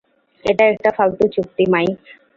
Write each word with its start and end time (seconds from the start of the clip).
এটা 0.45 0.63
একটা 0.65 0.89
ফালতু 0.97 1.25
চুক্তি, 1.35 1.63
মাইক। 1.73 1.99